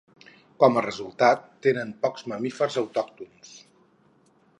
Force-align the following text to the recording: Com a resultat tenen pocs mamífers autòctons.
Com 0.61 0.77
a 0.79 0.83
resultat 0.85 1.43
tenen 1.67 1.91
pocs 2.05 2.25
mamífers 2.33 2.79
autòctons. 2.83 3.53